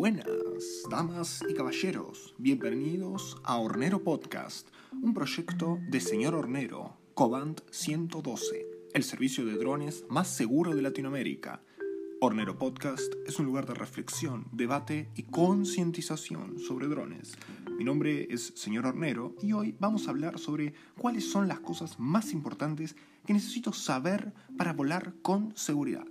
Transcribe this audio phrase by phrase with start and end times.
[0.00, 0.24] buenas,
[0.88, 2.34] damas y caballeros.
[2.38, 4.66] Bienvenidos a Hornero Podcast,
[5.02, 11.60] un proyecto de señor Hornero, Cobant 112, el servicio de drones más seguro de Latinoamérica.
[12.22, 17.36] Hornero Podcast es un lugar de reflexión, debate y concientización sobre drones.
[17.76, 22.00] Mi nombre es señor Hornero y hoy vamos a hablar sobre cuáles son las cosas
[22.00, 22.96] más importantes
[23.26, 26.06] que necesito saber para volar con seguridad.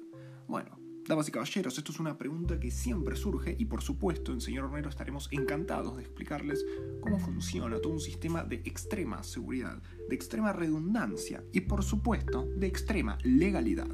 [0.47, 0.78] Bueno,
[1.09, 4.65] Damas y caballeros, esto es una pregunta que siempre surge y por supuesto en Señor
[4.65, 6.63] Hornero estaremos encantados de explicarles
[7.01, 12.67] cómo funciona todo un sistema de extrema seguridad, de extrema redundancia y por supuesto de
[12.67, 13.89] extrema legalidad.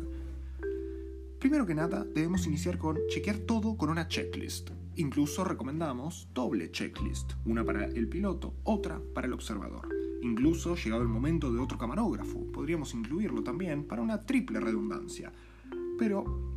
[1.39, 4.71] Primero que nada, debemos iniciar con chequear todo con una checklist.
[4.97, 9.87] Incluso recomendamos doble checklist, una para el piloto, otra para el observador.
[10.21, 15.31] Incluso, llegado el momento de otro camarógrafo, podríamos incluirlo también para una triple redundancia.
[15.97, 16.55] Pero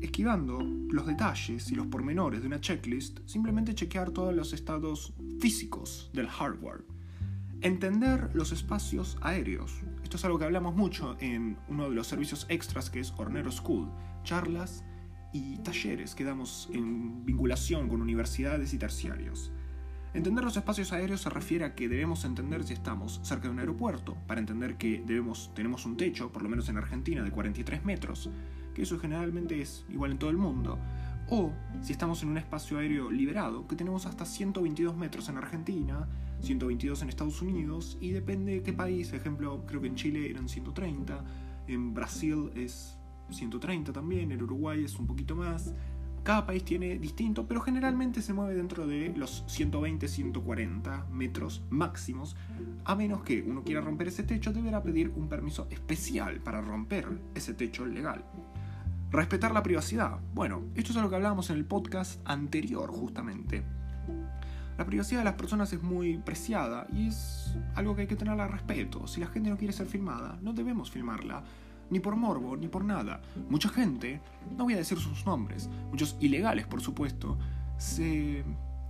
[0.00, 0.58] esquivando
[0.90, 6.28] los detalles y los pormenores de una checklist, simplemente chequear todos los estados físicos del
[6.28, 6.84] hardware.
[7.60, 9.80] Entender los espacios aéreos.
[10.02, 13.50] Esto es algo que hablamos mucho en uno de los servicios extras que es Hornero
[13.50, 13.88] School.
[14.22, 14.84] Charlas
[15.32, 19.52] y talleres que damos en vinculación con universidades y terciarios.
[20.14, 23.58] Entender los espacios aéreos se refiere a que debemos entender si estamos cerca de un
[23.58, 27.84] aeropuerto, para entender que debemos, tenemos un techo, por lo menos en Argentina, de 43
[27.84, 28.30] metros,
[28.82, 30.78] eso generalmente es igual en todo el mundo,
[31.30, 36.08] o si estamos en un espacio aéreo liberado, que tenemos hasta 122 metros en Argentina,
[36.40, 40.48] 122 en Estados Unidos, y depende de qué país, ejemplo, creo que en Chile eran
[40.48, 41.24] 130,
[41.66, 42.96] en Brasil es
[43.30, 45.74] 130 también, en Uruguay es un poquito más,
[46.22, 52.36] cada país tiene distinto, pero generalmente se mueve dentro de los 120-140 metros máximos,
[52.84, 57.06] a menos que uno quiera romper ese techo, deberá pedir un permiso especial para romper
[57.34, 58.24] ese techo legal.
[59.10, 60.18] Respetar la privacidad.
[60.34, 63.62] Bueno, esto es lo que hablábamos en el podcast anterior justamente.
[64.76, 68.44] La privacidad de las personas es muy preciada y es algo que hay que tenerla
[68.44, 69.06] a respeto.
[69.06, 71.42] Si la gente no quiere ser filmada, no debemos filmarla
[71.88, 73.22] ni por morbo, ni por nada.
[73.48, 74.20] Mucha gente,
[74.56, 77.38] no voy a decir sus nombres, muchos ilegales por supuesto,
[77.78, 78.44] se,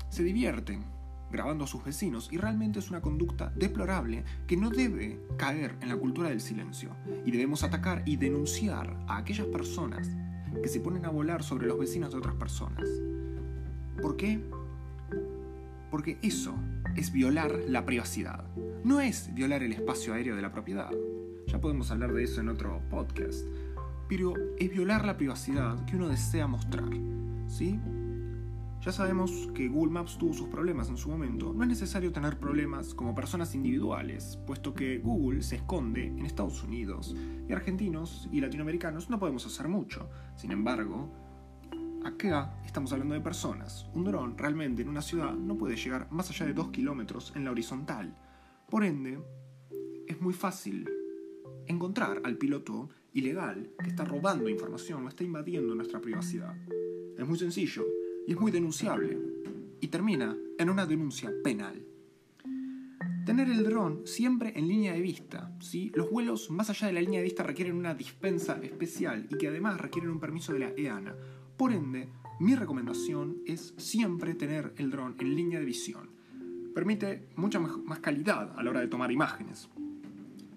[0.09, 0.85] se divierten
[1.31, 5.89] grabando a sus vecinos y realmente es una conducta deplorable que no debe caer en
[5.89, 10.09] la cultura del silencio y debemos atacar y denunciar a aquellas personas
[10.63, 12.89] que se ponen a volar sobre los vecinos de otras personas.
[14.01, 14.41] ¿Por qué?
[15.91, 16.55] Porque eso
[16.97, 18.45] es violar la privacidad.
[18.85, 20.91] No es violar el espacio aéreo de la propiedad.
[21.47, 23.47] Ya podemos hablar de eso en otro podcast.
[24.09, 26.89] Pero es violar la privacidad que uno desea mostrar.
[27.47, 27.79] ¿Sí?
[28.81, 31.53] Ya sabemos que Google Maps tuvo sus problemas en su momento.
[31.53, 36.63] No es necesario tener problemas como personas individuales, puesto que Google se esconde en Estados
[36.63, 37.15] Unidos
[37.49, 40.09] y argentinos y latinoamericanos no podemos hacer mucho.
[40.37, 41.13] Sin embargo,
[42.05, 43.89] acá estamos hablando de personas.
[43.95, 47.45] Un dron realmente en una ciudad no puede llegar más allá de 2 kilómetros en
[47.45, 48.17] la horizontal.
[48.71, 49.19] Por ende,
[50.07, 50.89] es muy fácil
[51.67, 56.55] encontrar al piloto ilegal que está robando información o está invadiendo nuestra privacidad.
[57.19, 57.85] Es muy sencillo
[58.29, 59.19] y es muy denunciable
[59.81, 61.83] y termina en una denuncia penal.
[63.25, 65.57] Tener el dron siempre en línea de vista.
[65.61, 65.91] ¿sí?
[65.95, 69.49] Los vuelos más allá de la línea de vista requieren una dispensa especial y que
[69.49, 71.17] además requieren un permiso de la EANA.
[71.57, 76.11] Por ende, mi recomendación es siempre tener el dron en línea de visión.
[76.75, 79.69] Permite mucha más calidad a la hora de tomar imágenes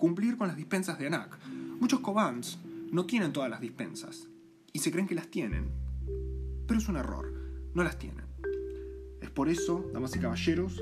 [0.01, 1.37] cumplir con las dispensas de ANAC.
[1.79, 2.57] Muchos Cobans
[2.91, 4.27] no tienen todas las dispensas
[4.73, 5.69] y se creen que las tienen.
[6.65, 7.40] Pero es un error,
[7.73, 8.25] no las tienen.
[9.21, 10.81] Es por eso, damas y caballeros,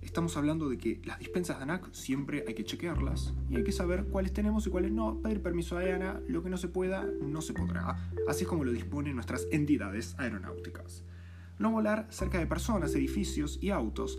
[0.00, 3.72] estamos hablando de que las dispensas de ANAC siempre hay que chequearlas y hay que
[3.72, 5.20] saber cuáles tenemos y cuáles no.
[5.20, 8.10] Pedir permiso a EANA, lo que no se pueda, no se podrá.
[8.28, 11.04] Así es como lo disponen nuestras entidades aeronáuticas.
[11.58, 14.18] No volar cerca de personas, edificios y autos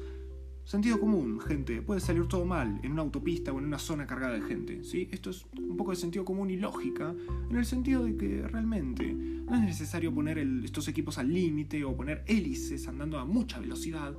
[0.66, 1.81] Sentido común, gente.
[1.81, 4.84] Puede salir todo mal en una autopista o en una zona cargada de gente.
[4.84, 5.09] ¿sí?
[5.11, 7.14] Esto es un poco de sentido común y lógica,
[7.49, 11.96] en el sentido de que realmente no es necesario poner estos equipos al límite o
[11.96, 14.14] poner hélices andando a mucha velocidad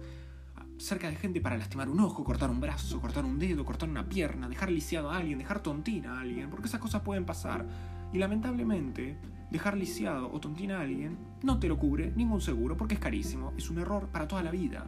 [0.76, 4.06] cerca de gente para lastimar un ojo, cortar un brazo, cortar un dedo, cortar una
[4.06, 7.66] pierna, dejar lisiado a alguien, dejar tontina a alguien, porque esas cosas pueden pasar.
[8.12, 9.16] Y lamentablemente,
[9.50, 13.54] dejar lisiado o tontina a alguien no te lo cubre ningún seguro porque es carísimo,
[13.56, 14.86] es un error para toda la vida.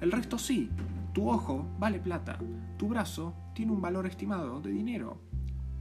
[0.00, 0.70] El resto sí.
[1.12, 2.38] Tu ojo vale plata.
[2.78, 5.20] Tu brazo tiene un valor estimado de dinero.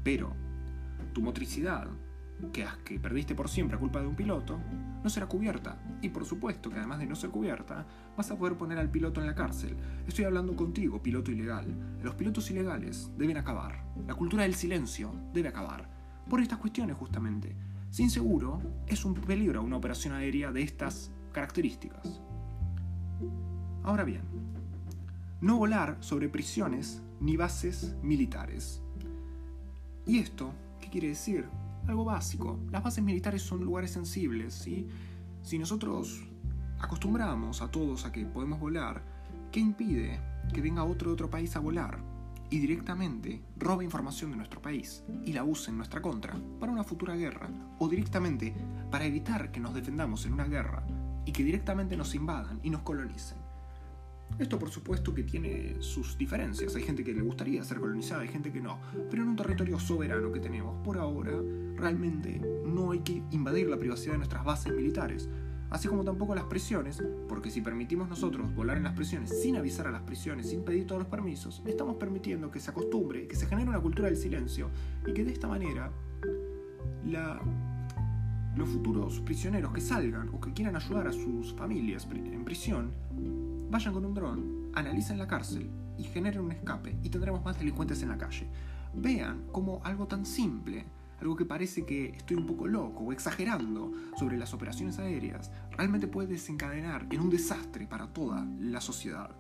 [0.03, 0.33] Pero
[1.13, 1.87] tu motricidad,
[2.51, 4.59] que, que perdiste por siempre a culpa de un piloto,
[5.03, 5.81] no será cubierta.
[6.01, 7.85] Y por supuesto que además de no ser cubierta,
[8.17, 9.75] vas a poder poner al piloto en la cárcel.
[10.07, 11.65] Estoy hablando contigo, piloto ilegal.
[12.03, 13.83] Los pilotos ilegales deben acabar.
[14.07, 15.89] La cultura del silencio debe acabar.
[16.29, 17.55] Por estas cuestiones justamente.
[17.89, 22.21] Sin seguro, es un peligro una operación aérea de estas características.
[23.83, 24.21] Ahora bien,
[25.41, 28.81] no volar sobre prisiones ni bases militares.
[30.05, 31.47] ¿Y esto qué quiere decir?
[31.87, 32.59] Algo básico.
[32.69, 34.87] Las bases militares son lugares sensibles, ¿sí?
[35.41, 36.23] Si nosotros
[36.79, 39.03] acostumbramos a todos a que podemos volar,
[39.51, 40.21] ¿qué impide
[40.53, 42.03] que venga otro de otro país a volar
[42.51, 46.83] y directamente robe información de nuestro país y la use en nuestra contra para una
[46.83, 47.49] futura guerra
[47.79, 48.53] o directamente
[48.91, 50.83] para evitar que nos defendamos en una guerra
[51.25, 53.50] y que directamente nos invadan y nos colonicen?
[54.39, 56.75] Esto por supuesto que tiene sus diferencias.
[56.75, 58.79] Hay gente que le gustaría ser colonizada, hay gente que no.
[59.09, 61.33] Pero en un territorio soberano que tenemos por ahora,
[61.75, 65.29] realmente no hay que invadir la privacidad de nuestras bases militares.
[65.69, 69.87] Así como tampoco las prisiones, porque si permitimos nosotros volar en las prisiones sin avisar
[69.87, 73.45] a las prisiones, sin pedir todos los permisos, estamos permitiendo que se acostumbre, que se
[73.45, 74.69] genere una cultura del silencio
[75.07, 75.93] y que de esta manera
[78.57, 82.91] los futuros prisioneros que salgan o que quieran ayudar a sus familias en prisión
[83.71, 88.03] vayan con un dron, analicen la cárcel y generen un escape y tendremos más delincuentes
[88.03, 88.49] en la calle.
[88.93, 90.85] Vean cómo algo tan simple,
[91.21, 96.07] algo que parece que estoy un poco loco o exagerando sobre las operaciones aéreas, realmente
[96.07, 99.33] puede desencadenar en un desastre para toda la sociedad.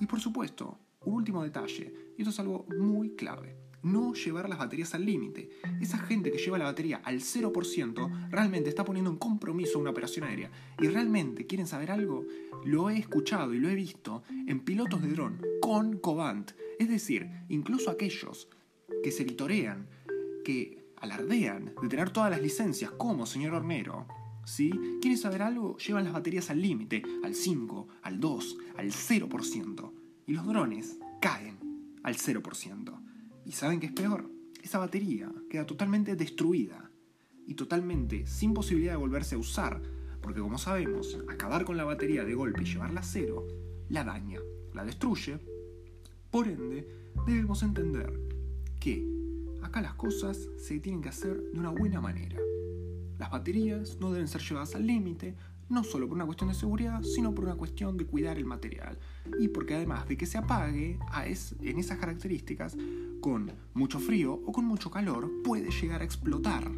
[0.00, 4.58] Y por supuesto, un último detalle, y esto es algo muy clave no llevar las
[4.58, 5.50] baterías al límite.
[5.80, 10.26] Esa gente que lleva la batería al 0% realmente está poniendo en compromiso una operación
[10.26, 10.50] aérea.
[10.80, 12.26] Y realmente quieren saber algo,
[12.64, 16.52] lo he escuchado y lo he visto en pilotos de dron con Cobant.
[16.78, 18.48] Es decir, incluso aquellos
[19.02, 19.88] que se vitorean,
[20.44, 24.06] que alardean de tener todas las licencias como señor Hornero,
[24.44, 24.70] ¿sí?
[25.00, 25.76] ¿Quieren saber algo?
[25.78, 29.92] Llevan las baterías al límite, al 5, al 2, al 0%.
[30.26, 31.58] Y los drones caen
[32.02, 33.07] al 0%.
[33.48, 34.30] ¿Y saben qué es peor?
[34.62, 36.90] Esa batería queda totalmente destruida
[37.46, 39.80] y totalmente sin posibilidad de volverse a usar,
[40.20, 43.46] porque como sabemos, acabar con la batería de golpe y llevarla a cero,
[43.88, 44.38] la daña,
[44.74, 45.38] la destruye.
[46.30, 46.86] Por ende,
[47.26, 48.12] debemos entender
[48.80, 49.02] que
[49.62, 52.36] acá las cosas se tienen que hacer de una buena manera.
[53.18, 55.36] Las baterías no deben ser llevadas al límite,
[55.68, 58.98] no solo por una cuestión de seguridad, sino por una cuestión de cuidar el material.
[59.38, 62.76] Y porque además de que se apague a en esas características,
[63.20, 66.70] con mucho frío o con mucho calor, puede llegar a explotar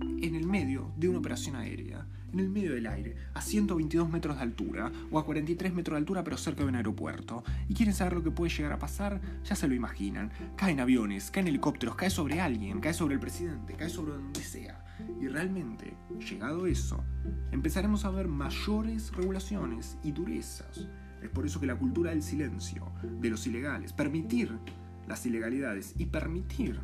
[0.00, 4.36] en el medio de una operación aérea, en el medio del aire, a 122 metros
[4.36, 7.42] de altura o a 43 metros de altura pero cerca de un aeropuerto.
[7.68, 9.20] ¿Y quieren saber lo que puede llegar a pasar?
[9.44, 10.30] Ya se lo imaginan.
[10.56, 14.84] Caen aviones, caen helicópteros, cae sobre alguien, cae sobre el presidente, cae sobre donde sea.
[15.20, 17.02] Y realmente, llegado eso,
[17.52, 20.88] empezaremos a ver mayores regulaciones y durezas.
[21.22, 24.58] Es por eso que la cultura del silencio, de los ilegales, permitir
[25.06, 26.80] las ilegalidades y permitir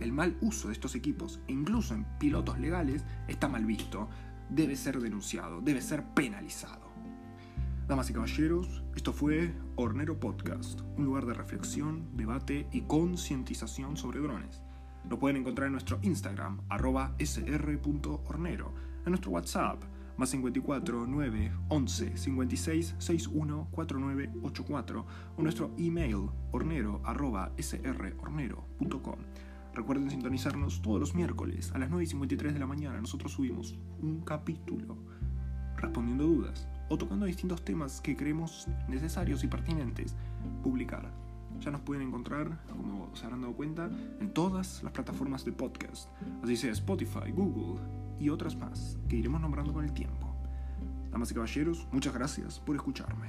[0.00, 4.08] el mal uso de estos equipos, incluso en pilotos legales, está mal visto,
[4.50, 6.92] debe ser denunciado, debe ser penalizado.
[7.86, 14.20] Damas y caballeros, esto fue Hornero Podcast, un lugar de reflexión, debate y concientización sobre
[14.20, 14.62] drones.
[15.08, 18.72] Lo pueden encontrar en nuestro Instagram, arroba sr.hornero,
[19.04, 19.82] en nuestro WhatsApp,
[20.16, 25.06] más 54 9 11 56 61 49 84,
[25.36, 29.16] o nuestro email, hornero arroba srhornero.com.
[29.74, 33.00] Recuerden sintonizarnos todos los miércoles a las 9 y 53 de la mañana.
[33.00, 34.96] Nosotros subimos un capítulo
[35.76, 40.14] respondiendo dudas o tocando distintos temas que creemos necesarios y pertinentes
[40.62, 41.10] publicar.
[41.60, 43.90] Ya nos pueden encontrar, como se habrán dado cuenta,
[44.20, 46.08] en todas las plataformas de podcast,
[46.42, 47.80] así sea Spotify, Google
[48.18, 50.34] y otras más que iremos nombrando con el tiempo.
[51.10, 53.28] Damas y caballeros, muchas gracias por escucharme.